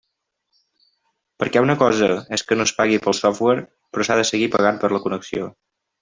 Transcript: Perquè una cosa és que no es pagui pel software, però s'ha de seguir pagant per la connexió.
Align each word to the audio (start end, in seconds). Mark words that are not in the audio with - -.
Perquè 1.41 1.61
una 1.65 1.75
cosa 1.83 2.07
és 2.37 2.43
que 2.51 2.57
no 2.59 2.65
es 2.69 2.73
pagui 2.79 2.97
pel 3.03 3.15
software, 3.21 3.65
però 3.93 4.07
s'ha 4.07 4.17
de 4.21 4.25
seguir 4.31 4.49
pagant 4.57 4.81
per 4.85 4.91
la 4.95 5.03
connexió. 5.09 5.51